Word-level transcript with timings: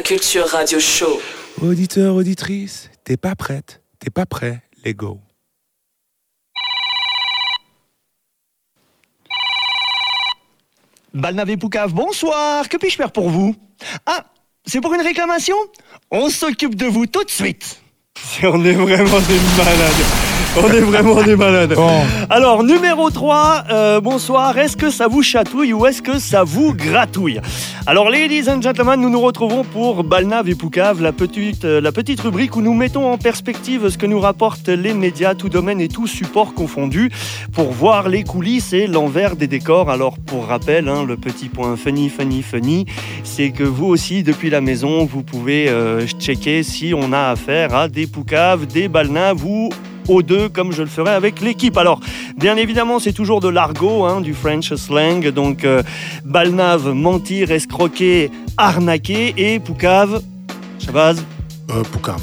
Culture 0.00 0.46
Radio 0.46 0.80
Show. 0.80 1.20
Auditeur, 1.60 2.14
auditrice, 2.14 2.90
t'es 3.04 3.18
pas 3.18 3.34
prête, 3.34 3.82
t'es 3.98 4.08
pas 4.08 4.24
prêt, 4.24 4.62
les 4.84 4.94
go. 4.94 5.20
Balnavé 11.12 11.58
Poucave, 11.58 11.92
bonsoir. 11.92 12.68
Que 12.70 12.78
puis-je 12.78 12.96
faire 12.96 13.12
pour 13.12 13.28
vous? 13.28 13.54
Ah, 14.06 14.24
c'est 14.64 14.80
pour 14.80 14.94
une 14.94 15.02
réclamation? 15.02 15.56
On 16.10 16.30
s'occupe 16.30 16.74
de 16.74 16.86
vous 16.86 17.06
tout 17.06 17.24
de 17.24 17.30
suite. 17.30 17.82
On 18.42 18.64
est 18.64 18.72
vraiment 18.72 19.20
des 19.20 19.40
malades. 19.58 20.31
On 20.54 20.70
est 20.70 20.80
vraiment 20.80 21.22
des 21.22 21.34
malades. 21.34 21.74
Alors, 22.28 22.62
numéro 22.62 23.08
3, 23.08 23.64
euh, 23.70 24.00
bonsoir. 24.02 24.58
Est-ce 24.58 24.76
que 24.76 24.90
ça 24.90 25.08
vous 25.08 25.22
chatouille 25.22 25.72
ou 25.72 25.86
est-ce 25.86 26.02
que 26.02 26.18
ça 26.18 26.44
vous 26.44 26.74
gratouille? 26.74 27.40
Alors, 27.86 28.10
ladies 28.10 28.50
and 28.50 28.60
gentlemen, 28.60 29.00
nous 29.00 29.08
nous 29.08 29.20
retrouvons 29.20 29.64
pour 29.64 30.04
Balnav 30.04 30.50
et 30.50 30.54
Poucave, 30.54 31.00
la 31.00 31.12
petite, 31.12 31.64
euh, 31.64 31.80
la 31.80 31.90
petite 31.90 32.20
rubrique 32.20 32.54
où 32.54 32.60
nous 32.60 32.74
mettons 32.74 33.10
en 33.10 33.16
perspective 33.16 33.88
ce 33.88 33.96
que 33.96 34.04
nous 34.04 34.20
rapportent 34.20 34.68
les 34.68 34.92
médias, 34.92 35.34
tout 35.34 35.48
domaine 35.48 35.80
et 35.80 35.88
tout 35.88 36.06
support 36.06 36.52
confondu, 36.52 37.10
pour 37.54 37.72
voir 37.72 38.10
les 38.10 38.22
coulisses 38.22 38.74
et 38.74 38.86
l'envers 38.86 39.36
des 39.36 39.46
décors. 39.46 39.88
Alors, 39.88 40.18
pour 40.18 40.48
rappel, 40.48 40.86
hein, 40.86 41.06
le 41.08 41.16
petit 41.16 41.48
point 41.48 41.76
funny, 41.76 42.10
funny, 42.10 42.42
funny, 42.42 42.84
c'est 43.24 43.52
que 43.52 43.64
vous 43.64 43.86
aussi, 43.86 44.22
depuis 44.22 44.50
la 44.50 44.60
maison, 44.60 45.06
vous 45.06 45.22
pouvez 45.22 45.70
euh, 45.70 46.06
checker 46.06 46.62
si 46.62 46.92
on 46.94 47.14
a 47.14 47.30
affaire 47.30 47.74
à 47.74 47.88
des 47.88 48.06
Poucaves, 48.06 48.66
des 48.66 48.88
Balnaves 48.88 49.46
ou 49.46 49.70
aux 50.08 50.22
deux 50.22 50.48
comme 50.48 50.72
je 50.72 50.82
le 50.82 50.88
ferai 50.88 51.10
avec 51.12 51.40
l'équipe. 51.40 51.76
Alors, 51.76 52.00
bien 52.36 52.56
évidemment, 52.56 52.98
c'est 52.98 53.12
toujours 53.12 53.40
de 53.40 53.48
l'argot, 53.48 54.04
hein, 54.04 54.20
du 54.20 54.34
French 54.34 54.74
slang. 54.74 55.28
Donc, 55.30 55.64
euh, 55.64 55.82
balnave, 56.24 56.92
mentir, 56.92 57.50
escroquer, 57.50 58.30
arnaquer 58.56 59.34
et 59.36 59.58
poucave, 59.58 60.22
Chabaz 60.84 61.16
Euh, 61.70 61.82
Poucave. 61.84 62.20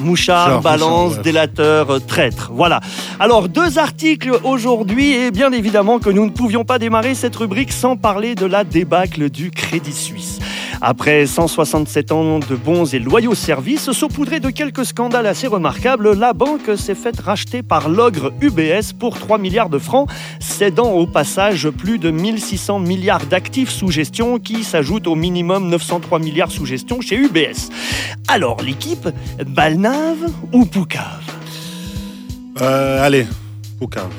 Mouchard, 0.00 0.62
balance, 0.62 1.16
ouais. 1.16 1.22
délateur, 1.22 1.90
euh, 1.90 1.98
traître. 2.00 2.50
Voilà. 2.52 2.80
Alors, 3.20 3.48
deux 3.48 3.78
articles 3.78 4.32
aujourd'hui, 4.42 5.12
et 5.12 5.30
bien 5.30 5.52
évidemment 5.52 5.98
que 6.00 6.10
nous 6.10 6.24
ne 6.24 6.30
pouvions 6.30 6.64
pas 6.64 6.78
démarrer 6.78 7.14
cette 7.14 7.36
rubrique 7.36 7.70
sans 7.70 7.96
parler 7.96 8.34
de 8.34 8.46
la 8.46 8.64
débâcle 8.64 9.30
du 9.30 9.50
Crédit 9.50 9.92
Suisse. 9.92 10.40
Après 10.84 11.26
167 11.26 12.10
ans 12.10 12.40
de 12.40 12.56
bons 12.56 12.92
et 12.92 12.98
loyaux 12.98 13.36
services, 13.36 13.92
saupoudrés 13.92 14.40
de 14.40 14.50
quelques 14.50 14.84
scandales 14.84 15.28
assez 15.28 15.46
remarquables, 15.46 16.12
la 16.18 16.32
banque 16.32 16.76
s'est 16.76 16.96
faite 16.96 17.20
racheter 17.20 17.62
par 17.62 17.88
l'ogre 17.88 18.32
UBS 18.40 18.92
pour 18.98 19.16
3 19.16 19.38
milliards 19.38 19.68
de 19.68 19.78
francs, 19.78 20.10
cédant 20.40 20.90
au 20.90 21.06
passage 21.06 21.70
plus 21.70 22.00
de 22.00 22.10
1600 22.10 22.80
milliards 22.80 23.24
d'actifs 23.26 23.70
sous 23.70 23.92
gestion 23.92 24.40
qui 24.40 24.64
s'ajoutent 24.64 25.06
au 25.06 25.14
minimum 25.14 25.68
903 25.68 26.18
milliards 26.18 26.50
sous 26.50 26.66
gestion 26.66 27.00
chez 27.00 27.14
UBS. 27.14 27.70
Alors, 28.26 28.60
l'équipe, 28.60 29.08
Balnave 29.46 30.32
ou 30.52 30.64
Poucave? 30.64 31.22
Euh, 32.60 33.06
allez, 33.06 33.28
Poucave. 33.78 34.10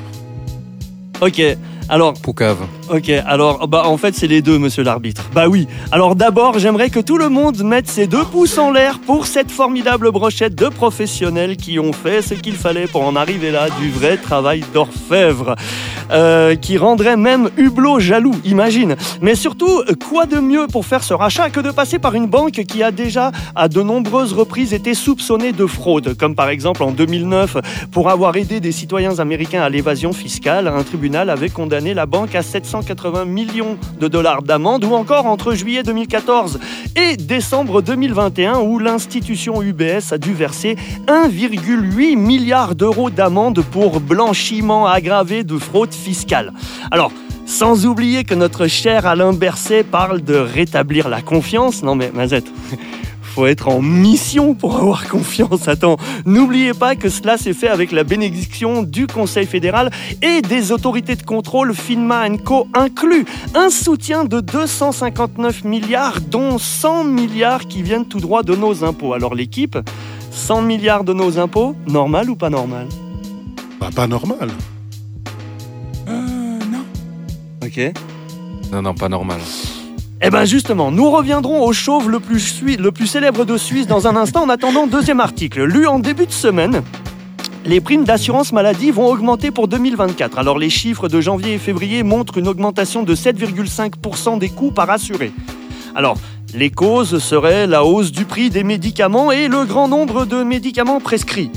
Ok, 1.20 1.42
alors 1.88 2.14
Poucave. 2.14 2.58
Ok, 2.90 3.10
alors 3.26 3.68
bah 3.68 3.82
en 3.86 3.96
fait 3.98 4.14
c'est 4.14 4.26
les 4.26 4.40
deux, 4.40 4.58
monsieur 4.58 4.82
l'arbitre. 4.82 5.28
Bah 5.34 5.48
oui. 5.48 5.68
Alors 5.92 6.16
d'abord, 6.16 6.58
j'aimerais 6.58 6.88
que 6.88 7.00
tout 7.00 7.18
le 7.18 7.28
monde 7.28 7.62
mette 7.62 7.88
ses 7.88 8.06
deux 8.06 8.24
pouces 8.24 8.56
en 8.56 8.70
l'air 8.70 9.00
pour 9.00 9.26
cette 9.26 9.50
formidable 9.50 10.10
brochette 10.10 10.54
de 10.54 10.68
professionnels 10.68 11.56
qui 11.56 11.78
ont 11.78 11.92
fait 11.92 12.22
ce 12.22 12.34
qu'il 12.34 12.54
fallait 12.54 12.86
pour 12.86 13.06
en 13.06 13.16
arriver 13.16 13.50
là, 13.50 13.68
du 13.80 13.90
vrai 13.90 14.16
travail 14.16 14.64
d'orfèvre, 14.72 15.56
euh, 16.10 16.54
qui 16.54 16.78
rendrait 16.78 17.16
même 17.16 17.50
Hublot 17.56 18.00
jaloux, 18.00 18.34
imagine. 18.44 18.96
Mais 19.20 19.34
surtout, 19.34 19.82
quoi 20.08 20.24
de 20.24 20.38
mieux 20.38 20.66
pour 20.66 20.86
faire 20.86 21.02
ce 21.02 21.12
rachat 21.12 21.50
que 21.50 21.60
de 21.60 21.70
passer 21.70 21.98
par 21.98 22.14
une 22.14 22.26
banque 22.26 22.62
qui 22.66 22.82
a 22.82 22.92
déjà 22.92 23.30
à 23.54 23.68
de 23.68 23.82
nombreuses 23.82 24.32
reprises 24.32 24.72
été 24.72 24.94
soupçonnée 24.94 25.52
de 25.52 25.66
fraude, 25.66 26.16
comme 26.16 26.34
par 26.34 26.48
exemple 26.48 26.82
en 26.82 26.92
2009 26.92 27.58
pour 27.92 28.08
avoir 28.08 28.36
aidé 28.36 28.60
des 28.60 28.72
citoyens 28.72 29.18
américains 29.18 29.62
à 29.62 29.68
l'évasion 29.68 30.12
fiscale. 30.12 30.68
Un 30.68 30.82
tribunal 30.82 31.28
avait 31.28 31.50
condamné 31.50 31.73
la 31.80 32.06
banque 32.06 32.34
à 32.34 32.42
780 32.42 33.24
millions 33.24 33.76
de 33.98 34.06
dollars 34.06 34.42
d'amende, 34.42 34.84
ou 34.84 34.94
encore 34.94 35.26
entre 35.26 35.54
juillet 35.54 35.82
2014 35.82 36.60
et 36.94 37.16
décembre 37.16 37.82
2021, 37.82 38.60
où 38.60 38.78
l'institution 38.78 39.60
UBS 39.60 40.12
a 40.12 40.18
dû 40.18 40.32
verser 40.32 40.76
1,8 41.08 42.16
milliard 42.16 42.76
d'euros 42.76 43.10
d'amende 43.10 43.62
pour 43.72 44.00
blanchiment 44.00 44.86
aggravé 44.86 45.42
de 45.42 45.58
fraude 45.58 45.92
fiscale. 45.92 46.52
Alors, 46.92 47.10
sans 47.44 47.86
oublier 47.86 48.24
que 48.24 48.34
notre 48.34 48.68
cher 48.68 49.06
Alain 49.06 49.32
Berset 49.32 49.82
parle 49.82 50.22
de 50.22 50.36
rétablir 50.36 51.08
la 51.08 51.22
confiance. 51.22 51.82
Non 51.82 51.96
mais 51.96 52.10
Mazette, 52.14 52.46
faut 53.34 53.46
être 53.46 53.66
en 53.66 53.82
mission 53.82 54.54
pour 54.54 54.76
avoir 54.76 55.08
confiance. 55.08 55.66
Attends, 55.66 55.96
n'oubliez 56.24 56.72
pas 56.72 56.94
que 56.94 57.08
cela 57.08 57.36
s'est 57.36 57.52
fait 57.52 57.66
avec 57.66 57.90
la 57.90 58.04
bénédiction 58.04 58.84
du 58.84 59.08
Conseil 59.08 59.44
fédéral 59.44 59.90
et 60.22 60.40
des 60.40 60.70
autorités 60.70 61.16
de 61.16 61.22
contrôle 61.24 61.74
FINMA 61.74 62.38
Co 62.44 62.68
inclus. 62.74 63.24
Un 63.56 63.70
soutien 63.70 64.24
de 64.24 64.40
259 64.40 65.64
milliards, 65.64 66.20
dont 66.20 66.58
100 66.58 67.04
milliards 67.04 67.66
qui 67.66 67.82
viennent 67.82 68.06
tout 68.06 68.20
droit 68.20 68.44
de 68.44 68.54
nos 68.54 68.84
impôts. 68.84 69.14
Alors 69.14 69.34
l'équipe, 69.34 69.76
100 70.30 70.62
milliards 70.62 71.02
de 71.02 71.12
nos 71.12 71.36
impôts, 71.36 71.74
normal 71.88 72.30
ou 72.30 72.36
pas 72.36 72.50
normal? 72.50 72.86
Bah, 73.80 73.90
pas 73.92 74.06
normal. 74.06 74.50
Euh, 76.06 76.58
non. 76.70 76.84
Ok. 77.64 77.92
Non, 78.70 78.82
non, 78.82 78.94
pas 78.94 79.08
normal. 79.08 79.40
Eh 80.26 80.30
ben 80.30 80.46
justement, 80.46 80.90
nous 80.90 81.10
reviendrons 81.10 81.62
au 81.66 81.74
chauve 81.74 82.08
le 82.08 82.18
plus, 82.18 82.62
le 82.62 82.90
plus 82.92 83.06
célèbre 83.06 83.44
de 83.44 83.58
Suisse 83.58 83.86
dans 83.86 84.08
un 84.08 84.16
instant 84.16 84.44
en 84.44 84.48
attendant 84.48 84.86
deuxième 84.86 85.20
article. 85.20 85.64
Lu 85.64 85.86
en 85.86 85.98
début 85.98 86.24
de 86.24 86.32
semaine, 86.32 86.82
les 87.66 87.82
primes 87.82 88.04
d'assurance 88.04 88.50
maladie 88.50 88.90
vont 88.90 89.06
augmenter 89.06 89.50
pour 89.50 89.68
2024. 89.68 90.38
Alors 90.38 90.58
les 90.58 90.70
chiffres 90.70 91.08
de 91.08 91.20
janvier 91.20 91.52
et 91.52 91.58
février 91.58 92.02
montrent 92.02 92.38
une 92.38 92.48
augmentation 92.48 93.02
de 93.02 93.14
7,5% 93.14 94.38
des 94.38 94.48
coûts 94.48 94.70
par 94.70 94.88
assuré. 94.88 95.30
Alors, 95.94 96.16
les 96.54 96.70
causes 96.70 97.18
seraient 97.18 97.66
la 97.66 97.84
hausse 97.84 98.10
du 98.10 98.24
prix 98.24 98.48
des 98.48 98.64
médicaments 98.64 99.30
et 99.30 99.48
le 99.48 99.66
grand 99.66 99.88
nombre 99.88 100.24
de 100.24 100.42
médicaments 100.42 101.00
prescrits. 101.00 101.50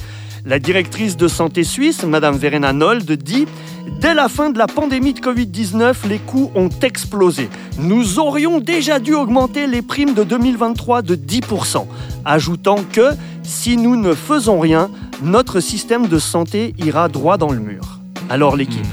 La 0.45 0.59
directrice 0.59 1.16
de 1.16 1.29
santé 1.29 1.63
suisse, 1.63 2.03
Madame 2.03 2.35
Verena 2.35 2.73
Nold, 2.73 3.09
dit 3.11 3.47
Dès 3.88 4.14
la 4.14 4.28
fin 4.28 4.50
de 4.50 4.58
la 4.58 4.68
pandémie 4.68 5.14
de 5.14 5.20
Covid-19, 5.20 6.08
les 6.08 6.20
coûts 6.20 6.52
ont 6.56 6.70
explosé. 6.81 7.50
Nous 7.80 8.20
aurions 8.20 8.59
déjà 8.59 9.00
dû 9.00 9.14
augmenter 9.14 9.66
les 9.66 9.81
primes 9.81 10.14
de 10.14 10.24
2023 10.24 11.02
de 11.02 11.16
10%, 11.16 11.86
ajoutant 12.26 12.80
que 12.92 13.12
si 13.44 13.78
nous 13.78 13.96
ne 13.96 14.14
faisons 14.14 14.59
rien, 14.59 14.90
notre 15.24 15.62
système 15.62 16.08
de 16.08 16.20
santé 16.20 16.76
ira 16.78 17.08
droit 17.08 17.38
dans 17.38 17.52
le 17.52 17.59
mur. 17.59 18.00
Alors 18.30 18.56
l'équipe, 18.56 18.86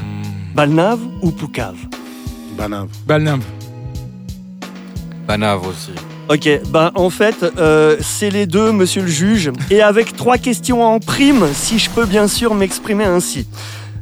Balnave 0.54 1.00
ou 1.22 1.32
Poucave? 1.32 1.76
Banave. 2.56 2.88
Balnave. 3.06 3.42
Banave 5.26 5.66
aussi. 5.66 5.90
Ok, 6.28 6.48
ben 6.70 6.90
en 6.94 7.10
fait, 7.10 7.44
euh, 7.58 7.96
c'est 8.00 8.30
les 8.30 8.46
deux, 8.46 8.72
monsieur 8.72 9.02
le 9.02 9.08
juge, 9.08 9.50
et 9.70 9.82
avec 9.82 10.16
trois 10.16 10.38
questions 10.38 10.82
en 10.82 10.98
prime, 10.98 11.46
si 11.52 11.78
je 11.78 11.90
peux 11.90 12.06
bien 12.06 12.28
sûr 12.28 12.54
m'exprimer 12.54 13.04
ainsi. 13.04 13.46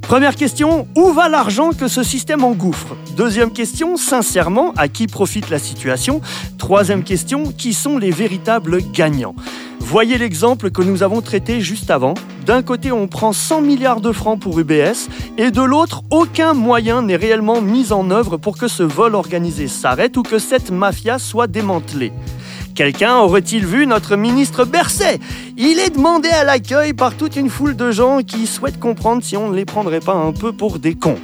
Première 0.03 0.37
question, 0.37 0.87
où 0.95 1.13
va 1.13 1.29
l'argent 1.29 1.71
que 1.71 1.89
ce 1.89 2.03
système 2.03 2.45
engouffre? 2.45 2.97
Deuxième 3.17 3.51
question, 3.51 3.97
sincèrement, 3.97 4.73
à 4.77 4.89
qui 4.89 5.07
profite 5.07 5.49
la 5.49 5.59
situation? 5.59 6.21
Troisième 6.59 7.03
question, 7.03 7.45
qui 7.57 7.73
sont 7.73 7.97
les 7.97 8.11
véritables 8.11 8.83
gagnants? 8.93 9.35
Voyez 9.81 10.19
l'exemple 10.19 10.71
que 10.71 10.83
nous 10.83 11.03
avons 11.03 11.23
traité 11.23 11.61
juste 11.61 11.91
avant. 11.91 12.15
D'un 12.45 12.63
côté, 12.63 12.93
on 12.93 13.09
prend 13.09 13.33
100 13.33 13.63
milliards 13.63 14.01
de 14.01 14.13
francs 14.13 14.39
pour 14.39 14.59
UBS, 14.59 15.09
et 15.39 15.51
de 15.51 15.63
l'autre, 15.63 16.03
aucun 16.11 16.53
moyen 16.53 17.03
n'est 17.03 17.17
réellement 17.17 17.61
mis 17.61 17.93
en 17.93 18.11
œuvre 18.11 18.37
pour 18.37 18.59
que 18.59 18.69
ce 18.69 18.83
vol 18.83 19.15
organisé 19.15 19.67
s'arrête 19.67 20.17
ou 20.17 20.23
que 20.23 20.39
cette 20.39 20.71
mafia 20.71 21.19
soit 21.19 21.47
démantelée. 21.47 22.13
Quelqu'un 22.75 23.19
aurait-il 23.19 23.67
vu 23.67 23.87
notre 23.87 24.17
ministre 24.17 24.65
Berset? 24.65 25.19
Il 25.59 25.79
est 25.79 25.95
demandé 25.95 26.29
à 26.31 26.45
l'accueil 26.45 26.95
par 26.95 27.15
toute 27.15 27.37
une 27.37 27.51
foule 27.51 27.77
de 27.77 27.91
gens 27.91 28.21
qui 28.23 28.47
souhaitent 28.47 28.81
comprendre 28.81 29.23
si 29.23 29.37
on 29.37 29.51
ne 29.51 29.57
les 29.57 29.67
prendrait 29.67 30.01
pas 30.01 30.15
un 30.15 30.33
peu 30.33 30.53
pour 30.53 30.79
des 30.79 30.95
cons. 30.95 31.19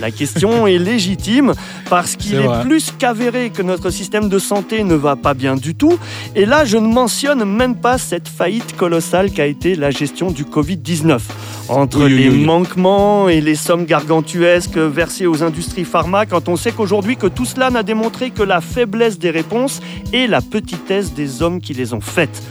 La 0.00 0.10
question 0.10 0.66
est 0.66 0.78
légitime 0.78 1.54
parce 1.88 2.16
qu'il 2.16 2.34
est, 2.36 2.62
plus 2.62 2.92
qu'avéré 2.98 3.50
que 3.50 3.62
notre 3.62 3.90
système 3.90 4.28
de 4.28 4.38
santé 4.38 4.84
ne 4.84 4.94
va 4.94 5.16
pas 5.16 5.34
bien 5.34 5.56
du 5.56 5.74
tout. 5.74 5.98
Et 6.34 6.46
là, 6.46 6.64
je 6.64 6.76
ne 6.76 6.86
mentionne 6.86 7.44
même 7.44 7.76
pas 7.76 7.98
cette 7.98 8.28
faillite 8.28 8.76
colossale 8.76 9.30
qu'a 9.30 9.46
été 9.46 9.74
la 9.74 9.90
gestion 9.90 10.30
du 10.30 10.44
Covid-19. 10.44 11.20
Entre 11.68 11.98
Oui, 11.98 12.04
oui, 12.04 12.14
les 12.16 12.28
oui. 12.28 12.44
manquements 12.44 13.28
et 13.28 13.40
les 13.40 13.54
sommes 13.56 13.86
gargantuesques 13.86 14.78
versées 14.78 15.26
aux 15.26 15.42
industries 15.42 15.84
pharma, 15.84 16.26
quand 16.26 16.48
on 16.48 16.56
sait 16.56 16.72
qu'aujourd'hui 16.72 17.16
que 17.16 17.26
tout 17.26 17.44
cela 17.44 17.70
n'a 17.70 17.82
démontré 17.82 18.30
que 18.30 18.42
la 18.42 18.60
faiblesse 18.60 19.18
des 19.18 19.30
réponses 19.30 19.80
et 20.12 20.26
la 20.26 20.40
petitesse 20.40 21.12
des 21.12 21.42
hommes 21.42 21.60
qui 21.60 21.74
les 21.74 21.92
ont 21.92 22.00
faites. 22.00 22.42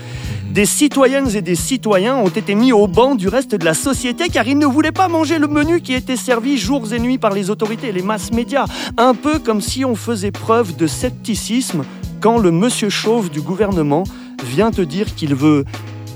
Des 0.55 0.65
citoyennes 0.65 1.35
et 1.35 1.41
des 1.41 1.55
citoyens 1.55 2.15
ont 2.15 2.29
été 2.29 2.55
mis 2.55 2.71
au 2.71 2.87
banc 2.87 3.15
du 3.15 3.27
reste 3.27 3.55
de 3.55 3.65
la 3.65 3.73
société 3.73 4.29
car 4.29 4.47
ils 4.47 4.57
ne 4.57 4.65
voulaient 4.65 4.93
pas 4.93 5.09
manger 5.09 5.37
le 5.37 5.47
menu 5.47 5.81
qui 5.81 5.93
était 5.93 6.15
servi 6.15 6.57
jours 6.57 6.93
et 6.93 6.99
nuits 6.99 7.17
par 7.17 7.33
les 7.33 7.49
autorités 7.49 7.89
et 7.89 7.91
les 7.91 8.01
masses 8.01 8.31
médias. 8.31 8.63
Un 8.95 9.15
peu 9.15 9.39
comme 9.39 9.59
si 9.59 9.83
on 9.83 9.95
faisait 9.95 10.31
preuve 10.31 10.77
de 10.77 10.87
scepticisme 10.87 11.83
quand 12.21 12.37
le 12.37 12.51
monsieur 12.51 12.89
chauve 12.89 13.29
du 13.29 13.41
gouvernement 13.41 14.05
vient 14.45 14.71
te 14.71 14.81
dire 14.81 15.13
qu'il 15.13 15.35
veut 15.35 15.65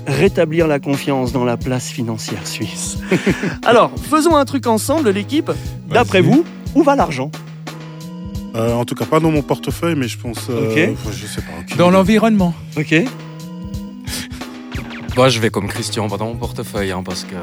rétablir 0.06 0.66
la 0.66 0.78
confiance 0.78 1.32
dans 1.32 1.44
la 1.44 1.58
place 1.58 1.90
financière 1.90 2.46
suisse. 2.46 2.96
Alors, 3.66 3.92
faisons 4.08 4.36
un 4.36 4.46
truc 4.46 4.66
ensemble, 4.66 5.10
l'équipe. 5.10 5.50
D'après 5.90 6.22
vous, 6.22 6.46
où 6.74 6.82
va 6.82 6.96
l'argent? 6.96 7.30
Euh, 8.54 8.72
en 8.72 8.86
tout 8.86 8.94
cas, 8.94 9.04
pas 9.04 9.20
dans 9.20 9.30
mon 9.30 9.42
portefeuille, 9.42 9.96
mais 9.96 10.08
je 10.08 10.16
pense. 10.16 10.46
euh, 10.48 10.94
je 11.12 11.26
sais 11.26 11.42
pas. 11.42 11.76
Dans 11.76 11.90
l'environnement. 11.90 12.54
Ok. 12.78 13.04
Moi, 15.16 15.28
je 15.28 15.40
vais 15.40 15.50
comme 15.50 15.68
Christian, 15.68 16.08
pas 16.08 16.16
dans 16.16 16.26
mon 16.26 16.36
portefeuille, 16.36 16.92
hein, 16.92 17.02
parce 17.04 17.24
que 17.24 17.34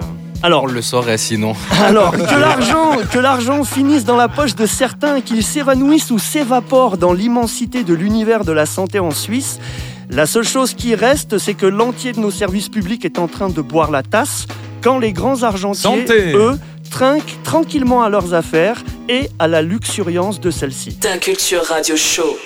Alors, 0.41 0.63
on 0.63 0.67
le 0.67 0.81
saurait 0.81 1.17
sinon. 1.17 1.53
Alors, 1.83 2.11
que 2.11 2.17
l'argent, 2.39 2.91
que 3.11 3.19
l'argent 3.19 3.63
finisse 3.63 4.05
dans 4.05 4.15
la 4.15 4.29
poche 4.29 4.55
de 4.55 4.65
certains, 4.65 5.21
qu'il 5.21 5.43
s'évanouisse 5.43 6.09
ou 6.11 6.19
s'évapore 6.19 6.97
dans 6.97 7.13
l'immensité 7.13 7.83
de 7.83 7.93
l'univers 7.93 8.45
de 8.45 8.51
la 8.51 8.65
santé 8.65 8.99
en 8.99 9.11
Suisse, 9.11 9.59
la 10.09 10.25
seule 10.25 10.45
chose 10.45 10.73
qui 10.73 10.95
reste, 10.95 11.37
c'est 11.37 11.53
que 11.53 11.65
l'entier 11.65 12.13
de 12.13 12.19
nos 12.19 12.31
services 12.31 12.69
publics 12.69 13.03
est 13.03 13.19
en 13.19 13.27
train 13.27 13.49
de 13.49 13.61
boire 13.61 13.91
la 13.91 14.03
tasse, 14.03 14.47
quand 14.81 14.99
les 14.99 15.11
grands 15.11 15.43
argentiers, 15.43 16.07
Santé. 16.07 16.33
eux, 16.33 16.57
trinquent 16.89 17.37
tranquillement 17.43 18.01
à 18.01 18.09
leurs 18.09 18.33
affaires 18.33 18.83
et 19.09 19.29
à 19.39 19.47
la 19.47 19.61
luxuriance 19.61 20.39
de 20.39 20.49
celles-ci. 20.51 20.97
D'un 21.01 21.17
culture 21.17 21.63
radio 21.65 21.95
show. 21.97 22.37